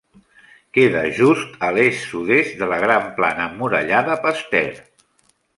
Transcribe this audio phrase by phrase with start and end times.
[0.77, 4.85] Queda just a l'est-sud-est de la gran plana emmurallada Pasteur.